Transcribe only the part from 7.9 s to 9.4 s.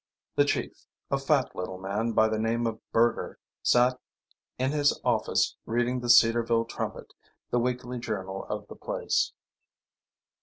journal of the place.